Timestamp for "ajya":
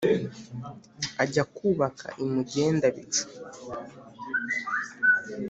1.23-1.43